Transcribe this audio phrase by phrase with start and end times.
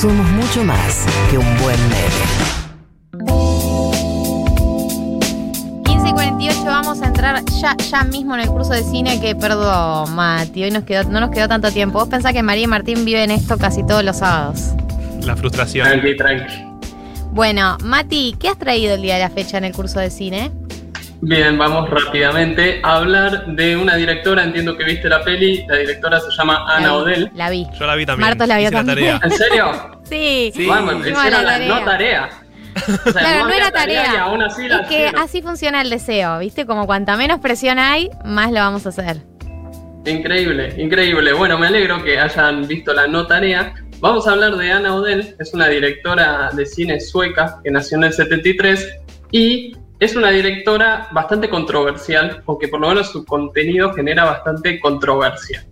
[0.00, 2.08] somos mucho más que un buen meme.
[5.84, 9.34] 15 y 48 vamos a entrar ya, ya mismo en el curso de cine que,
[9.34, 11.98] perdón, Mati, hoy nos quedó, no nos quedó tanto tiempo.
[11.98, 14.70] Vos pensás que María y Martín viven esto casi todos los sábados.
[15.20, 15.86] La frustración.
[15.86, 16.64] Tranqui, tranqui.
[17.32, 20.50] Bueno, Mati, ¿qué has traído el día de la fecha en el curso de cine?
[21.22, 26.18] Bien, vamos rápidamente a hablar de una directora, entiendo que viste la peli, la directora
[26.20, 27.30] se llama Ana La vi, Odell.
[27.34, 27.66] La vi.
[27.78, 28.28] Yo la vi también.
[28.28, 28.96] Martos la vio también.
[28.98, 29.20] tarea.
[29.22, 30.00] ¿En serio?
[30.04, 30.50] Sí.
[30.54, 30.66] Sí.
[30.66, 32.30] Vamos, Hicimos hicieron la la no tarea.
[33.04, 34.12] O sea, Claro, no era tarea.
[34.14, 35.20] Y aún así la Es que hicieron.
[35.20, 36.64] así funciona el deseo, ¿viste?
[36.66, 39.18] Como cuanta menos presión hay, más lo vamos a hacer.
[40.06, 41.32] Increíble, increíble.
[41.34, 43.74] Bueno, me alegro que hayan visto la no tarea.
[43.98, 48.04] Vamos a hablar de Ana Odell, es una directora de cine sueca que nació en
[48.04, 48.88] el 73
[49.30, 55.66] y es una directora bastante controversial, porque por lo menos su contenido genera bastante controversia.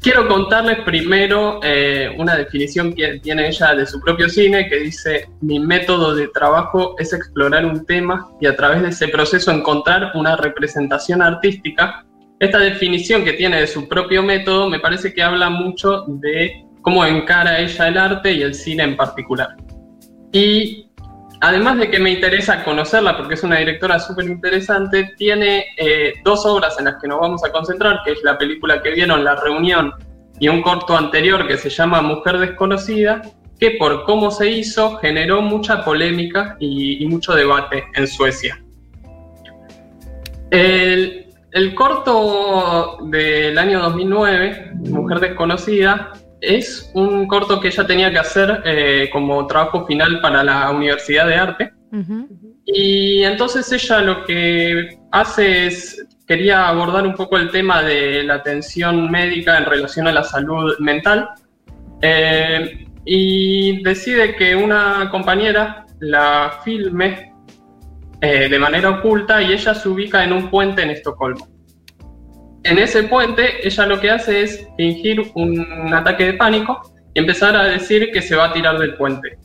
[0.00, 5.28] Quiero contarles primero eh, una definición que tiene ella de su propio cine, que dice,
[5.40, 10.12] mi método de trabajo es explorar un tema y a través de ese proceso encontrar
[10.14, 12.06] una representación artística.
[12.38, 17.04] Esta definición que tiene de su propio método me parece que habla mucho de cómo
[17.04, 19.56] encara ella el arte y el cine en particular.
[20.30, 20.85] Y
[21.40, 26.46] además de que me interesa conocerla porque es una directora súper interesante, tiene eh, dos
[26.46, 29.36] obras en las que nos vamos a concentrar, que es la película que vieron, La
[29.36, 29.92] Reunión,
[30.38, 33.22] y un corto anterior que se llama Mujer Desconocida,
[33.58, 38.62] que por cómo se hizo generó mucha polémica y, mucho debate en Suecia.
[40.50, 48.18] El, el corto del año 2009, Mujer Desconocida, es un corto que ella tenía que
[48.18, 51.72] hacer eh, como trabajo final para la Universidad de Arte.
[52.66, 58.34] Y entonces ella lo que hace es, quería abordar un poco el tema de la
[58.34, 61.30] atención médica en relación a la salud mental.
[62.02, 67.32] Eh, y decide que una compañera la filme
[68.20, 71.55] eh, de manera oculta y ella se ubica en un puente en Estocolmo.
[72.66, 76.82] En ese puente ella lo que hace es fingir un ataque de pánico
[77.14, 79.38] y empezar a decir que se va a tirar del puente.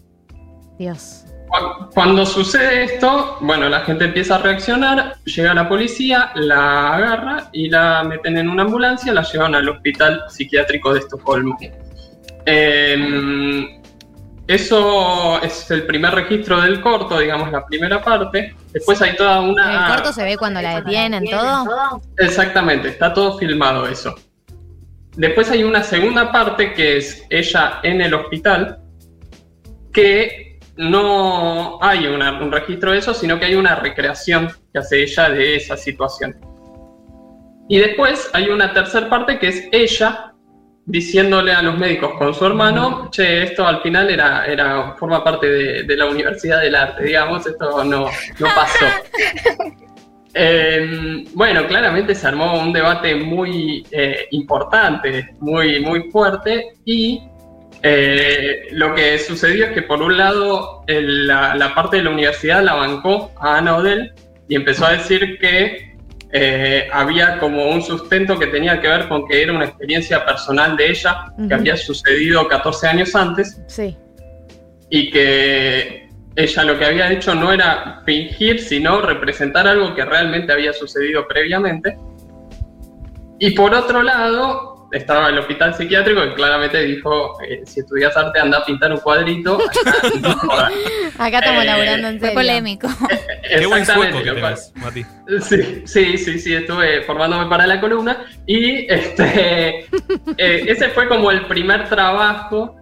[0.77, 1.25] Dios.
[1.47, 7.49] Cu- Cuando sucede esto, bueno, la gente empieza a reaccionar, llega la policía, la agarra
[7.51, 11.57] y la meten en una ambulancia, la llevan al hospital psiquiátrico de Estocolmo.
[12.45, 13.80] Em,
[14.53, 18.55] eso es el primer registro del corto, digamos, la primera parte.
[18.73, 19.87] Después hay toda ¿En una...
[19.87, 22.01] el corto se ve cuando la detienen, todo?
[22.17, 24.13] Exactamente, está todo filmado eso.
[25.15, 28.79] Después hay una segunda parte que es ella en el hospital,
[29.93, 35.03] que no hay una- un registro de eso, sino que hay una recreación que hace
[35.03, 36.35] ella de esa situación.
[37.67, 40.30] Y después hay una tercera parte que es ella
[40.91, 45.47] diciéndole a los médicos con su hermano, che, esto al final era, era forma parte
[45.47, 48.07] de, de la Universidad del Arte, digamos, esto no,
[48.39, 48.85] no pasó.
[50.33, 57.21] Eh, bueno, claramente se armó un debate muy eh, importante, muy, muy fuerte, y
[57.83, 62.11] eh, lo que sucedió es que por un lado el- la, la parte de la
[62.11, 64.13] universidad la bancó a Ana Odell
[64.47, 65.90] y empezó a decir que
[66.33, 70.77] eh, había como un sustento que tenía que ver con que era una experiencia personal
[70.77, 73.97] de ella, que había sucedido 14 años antes, Sí.
[74.89, 80.53] y que ella lo que había hecho no era fingir, sino representar algo que realmente
[80.53, 81.97] había sucedido previamente.
[83.39, 88.39] Y por otro lado, estaba el hospital psiquiátrico que claramente dijo, eh, si estudias arte
[88.39, 89.57] anda a pintar un cuadrito.
[89.69, 90.73] acá no jodas".
[91.17, 92.33] Acá estamos Eh, laburando en Fue serio.
[92.41, 92.87] polémico.
[93.59, 95.05] Qué buen sueco que tenés, Mati.
[95.41, 99.79] Sí, sí, sí, sí, estuve formándome para la columna y este,
[100.37, 102.75] eh, ese fue como el primer trabajo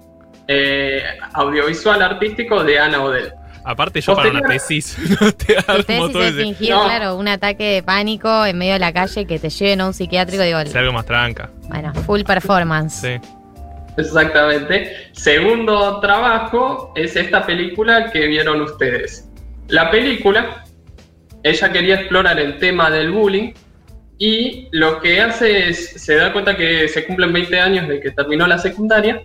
[0.48, 1.04] eh,
[1.34, 3.32] audiovisual artístico de Ana Odell.
[3.70, 6.42] Aparte, yo para una tesis no te armo todo se ese.
[6.42, 6.86] fingir, No.
[6.86, 9.94] claro, un ataque de pánico en medio de la calle que te lleven a un
[9.94, 11.52] psiquiátrico, digo, Es algo más tranca.
[11.68, 12.94] bueno, full performance.
[13.02, 13.20] Sí.
[13.98, 15.10] Exactamente.
[15.12, 19.30] Segundo trabajo es esta película que vieron ustedes.
[19.68, 20.64] La película,
[21.44, 23.54] ella quería explorar el tema del bullying
[24.18, 28.12] y lo que hace es, se da cuenta que se cumplen 20 años de que
[28.12, 29.22] terminó la secundaria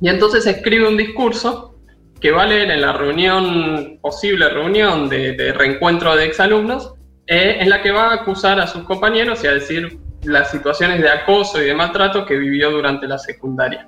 [0.00, 1.77] y entonces escribe un discurso
[2.20, 6.94] que va a leer en la reunión, posible reunión de, de reencuentro de exalumnos,
[7.26, 11.00] eh, en la que va a acusar a sus compañeros y a decir las situaciones
[11.00, 13.86] de acoso y de maltrato que vivió durante la secundaria.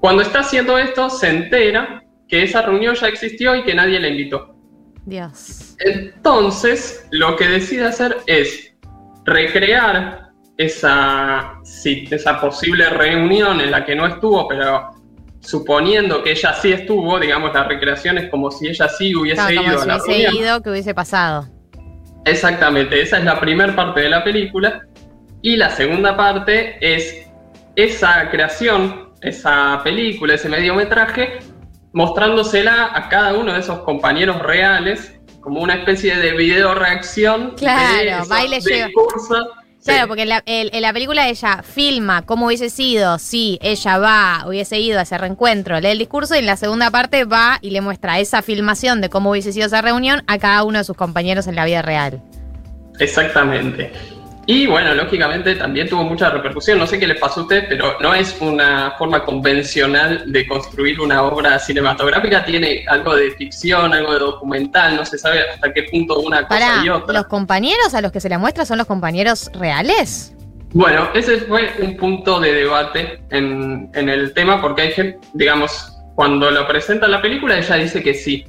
[0.00, 4.08] Cuando está haciendo esto, se entera que esa reunión ya existió y que nadie la
[4.08, 4.54] invitó.
[5.06, 5.76] Dios.
[5.78, 8.74] Entonces, lo que decide hacer es
[9.24, 14.90] recrear esa, sí, esa posible reunión en la que no estuvo, pero
[15.44, 19.56] suponiendo que ella sí estuvo, digamos, la recreación es como si ella sí hubiese Claro,
[19.56, 20.44] como ido a si la hubiese reunión.
[20.44, 21.48] ido, que hubiese pasado.
[22.24, 24.80] Exactamente, esa es la primera parte de la película.
[25.42, 27.28] Y la segunda parte es
[27.76, 31.40] esa creación, esa película, ese mediometraje,
[31.92, 37.54] mostrándosela a cada uno de esos compañeros reales como una especie de video reacción.
[37.58, 38.90] Claro, de esos baile lleva-.
[39.92, 43.98] Claro, porque en la, el- en la película ella filma cómo hubiese sido si ella
[43.98, 47.58] va, hubiese ido a ese reencuentro, lee el discurso y en la segunda parte va
[47.60, 50.84] y le muestra esa filmación de cómo hubiese sido esa reunión a cada uno de
[50.84, 52.22] sus compañeros en la vida real.
[52.98, 53.92] Exactamente.
[54.46, 56.78] Y bueno, lógicamente también tuvo mucha repercusión.
[56.78, 61.00] No sé qué les pasó a ustedes, pero no es una forma convencional de construir
[61.00, 62.44] una obra cinematográfica.
[62.44, 64.96] Tiene algo de ficción, algo de documental.
[64.96, 67.14] No se sabe hasta qué punto una cosa Para, y otra.
[67.14, 70.34] ¿los compañeros a los que se la muestra son los compañeros reales?
[70.72, 75.92] Bueno, ese fue un punto de debate en, en el tema, porque hay gente, digamos,
[76.16, 78.44] cuando lo presenta la película, ella dice que sí.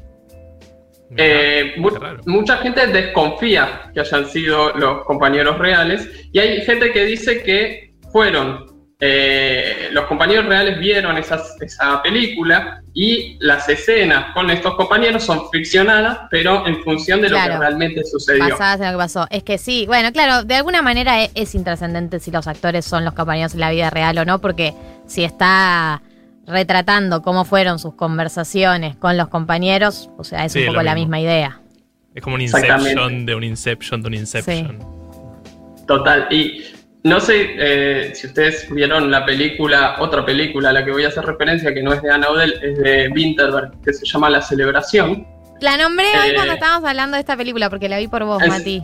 [1.18, 1.92] Eh, mu-
[2.25, 7.94] mucha gente desconfía que hayan sido los compañeros reales y hay gente que dice que
[8.12, 8.66] fueron
[9.00, 15.50] eh, los compañeros reales vieron esas- esa película y las escenas con estos compañeros son
[15.52, 18.46] ficcionadas pero en función de lo que realmente sucedió.
[18.50, 19.28] Basadas en lo que pasó.
[19.30, 23.04] Es que sí, bueno, claro, de alguna manera es, es intrascendente si los actores son
[23.04, 24.74] los compañeros en la vida real o no, porque
[25.08, 26.01] si está
[26.48, 30.96] retratando cómo fueron sus conversaciones con los compañeros, o sea, es Sí, un poco la
[30.96, 31.60] misma idea.
[32.14, 32.42] Es como un.
[32.42, 34.80] Inception de un Inception de un Inception.
[35.88, 36.28] Total.
[36.32, 36.64] Y
[37.04, 41.10] no sé eh, si ustedes vieron la película, otra película a la que voy a
[41.10, 44.42] hacer referencia, que no es de Anna Odell, es de Winterberg, que se llama La
[44.42, 45.28] Celebración.
[45.62, 48.42] La nombré hoy Eh, cuando estábamos hablando de esta película, porque la vi por vos,
[48.42, 48.84] es- Mati.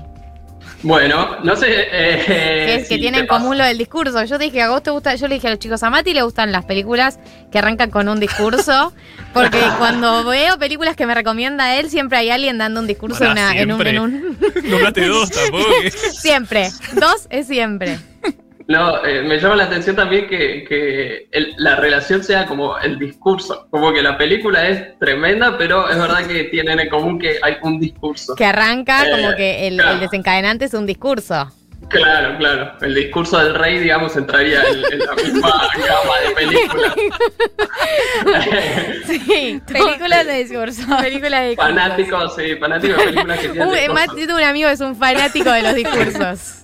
[0.84, 1.68] Bueno, no sé.
[1.70, 4.24] eh, Que, es, si que tiene en común lo del discurso.
[4.24, 6.24] Yo dije, a vos te gusta, yo le dije a los chicos, a Mati le
[6.24, 7.20] gustan las películas
[7.52, 8.94] que arrancan con un discurso,
[9.34, 13.32] porque cuando veo películas que me recomienda él, siempre hay alguien dando un discurso en,
[13.32, 14.38] una- en un, en un-
[15.08, 15.66] dos tampoco.
[16.14, 16.70] Siempre.
[16.94, 18.00] Dos es siempre.
[18.68, 22.98] No, eh, me llama la atención también que, que el- la relación sea como el
[23.00, 23.68] discurso.
[23.70, 27.58] Como que la película es tremenda, pero es verdad que tienen en común que hay
[27.62, 28.36] un discurso.
[28.36, 29.92] Que arranca Eh, como que el, claro.
[29.94, 31.52] el desencadenante es un discurso.
[31.90, 32.72] Claro, claro.
[32.82, 36.94] El discurso del rey, digamos, entraría en, en la misma gama de películas.
[39.06, 40.82] Sí, películas de discurso.
[41.02, 41.70] Películas de discurso.
[41.74, 43.94] fanáticos, sí, fanáticos de películas que tienen Un, discurso.
[43.94, 46.58] Mati, yo tengo un amigo que es un fanático de los discursos.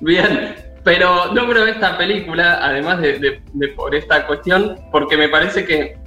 [0.00, 3.42] Bien, pero nombro esta película, además de,
[3.76, 5.98] por esta cuestión, porque me parece que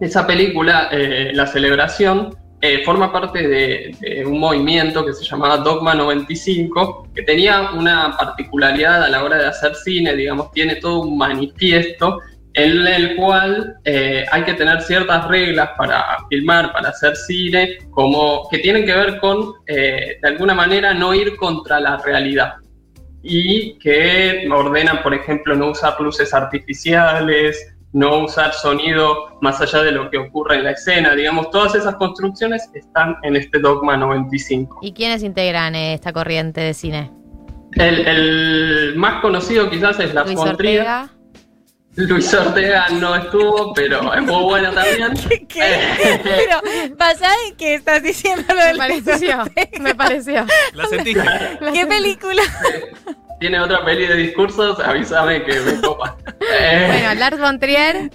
[0.00, 5.94] esa película, eh, La Celebración, eh, forma parte de, un movimiento que se llamaba Dogma
[5.94, 11.18] 95, que tenía una particularidad a la hora de hacer cine, digamos, tiene todo un
[11.18, 12.20] manifiesto
[12.54, 18.48] en el cual eh, hay que tener ciertas reglas para filmar, para hacer cine, como
[18.48, 22.54] que tienen que ver con, de alguna manera, no ir contra la realidad
[23.28, 29.90] y que ordenan, por ejemplo, no usar luces artificiales, no usar sonido más allá de
[29.90, 31.14] lo que ocurre en la escena.
[31.14, 34.78] Digamos, todas esas construcciones están en este Dogma 95.
[34.82, 37.10] ¿Y quiénes integran esta corriente de cine?
[37.72, 40.38] El, el más conocido quizás es La Luis.
[40.38, 41.10] Ortega.
[41.96, 45.12] Luis Ortega no estuvo, pero es muy bueno también.
[45.58, 46.60] Eh, Pero,
[46.96, 49.44] basada en que estás diciendo lo Me del pareció,
[49.80, 50.44] me pareció.
[50.74, 51.22] La sentiste.
[51.72, 52.42] ¿Qué película?
[53.40, 56.16] Tiene otra peli de discursos, avísame que me copa.
[56.60, 58.10] Eh, Bueno, Lars von Trier,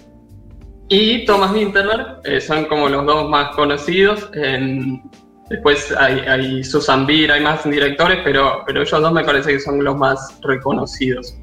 [0.89, 4.29] y Thomas Winterberg eh, son como los dos más conocidos.
[4.34, 5.01] En-
[5.50, 9.60] después hay, hay Susan Beer, hay más directores, pero, pero ellos dos me parece que
[9.60, 11.36] son los más reconocidos.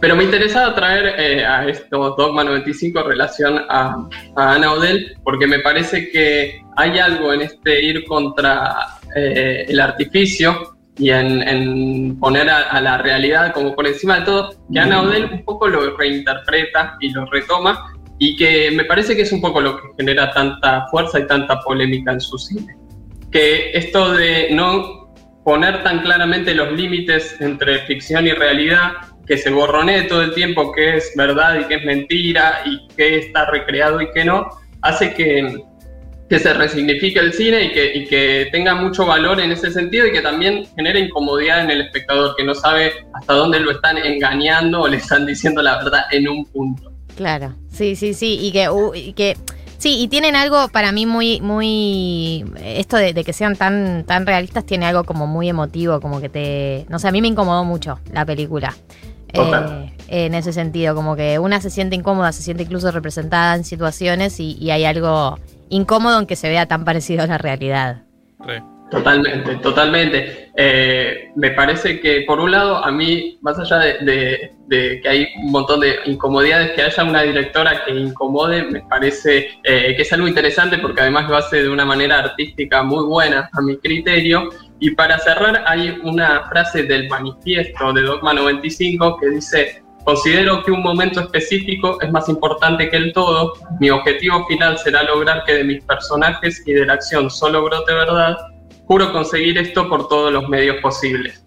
[0.00, 5.14] Pero me interesaba traer eh, a estos Dogma 95 en relación a, a Ana Odell,
[5.22, 11.46] porque me parece que hay algo en este ir contra eh, el artificio y en,
[11.46, 15.44] en poner a, a la realidad como por encima de todo, que Ana Odell un
[15.44, 19.76] poco lo reinterpreta y lo retoma, y que me parece que es un poco lo
[19.76, 22.76] que genera tanta fuerza y tanta polémica en su cine.
[23.32, 24.99] Que esto de no
[25.50, 28.92] poner tan claramente los límites entre ficción y realidad,
[29.26, 33.18] que se borronee todo el tiempo qué es verdad y qué es mentira y qué
[33.18, 34.46] está recreado y qué no,
[34.82, 35.60] hace que,
[36.28, 40.12] que se resignifique el cine y que, que tenga mucho valor en ese sentido y
[40.12, 44.82] que también genere incomodidad en el espectador, que no sabe hasta dónde lo están engañando
[44.82, 46.92] o le están diciendo la verdad en un punto.
[47.16, 47.56] claro.
[47.72, 48.38] Sí, sí, sí.
[48.40, 49.36] Y que
[49.80, 52.44] sí, y tienen algo para mí muy, muy.
[52.62, 56.28] Esto de, de que sean tan, tan realistas tiene algo como muy emotivo, como que
[56.28, 56.86] te.
[56.88, 58.76] No sé, a mí me incomodó mucho la película.
[59.32, 63.64] Eh, en ese sentido, como que una se siente incómoda, se siente incluso representada en
[63.64, 68.02] situaciones y, y hay algo incómodo en que se vea tan parecido a la realidad.
[68.40, 68.62] Re.
[68.90, 70.50] Totalmente, totalmente.
[70.56, 75.52] Eh, me parece que, por un lado, a mí, más allá de, que hay un
[75.52, 80.26] montón de incomodidades, que haya una directora que incomode, me parece eh, que es algo
[80.26, 84.48] interesante porque además lo hace de una manera artística muy buena, a mi criterio.
[84.80, 89.82] Y para cerrar, hay una frase del manifiesto de Dogma 95 que dice.
[90.02, 93.52] Considero que un momento específico es más importante que el todo.
[93.80, 97.92] Mi objetivo final será lograr que de mis personajes y de la acción solo brote
[97.92, 98.38] verdad
[98.90, 101.44] Juro conseguir esto por todos los medios posibles.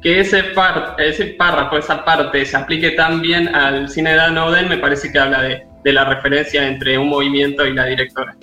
[0.00, 4.38] Que ese, par, ese párrafo, esa parte, se aplique tan bien al cine de Dan
[4.38, 8.36] Odell, me parece que habla de, de la referencia entre un movimiento y la directora.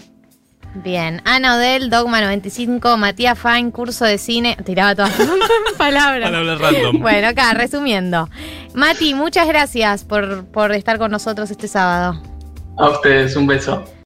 [0.76, 4.58] Bien, Ana Odell, Dogma 95, Matías Fine, curso de cine.
[4.66, 5.14] Tiraba todas
[5.78, 6.30] palabras.
[6.30, 7.00] Palabras random.
[7.00, 8.28] Bueno, acá, resumiendo.
[8.74, 12.22] Mati, muchas gracias por, por estar con nosotros este sábado.
[12.78, 13.86] A ustedes, un beso.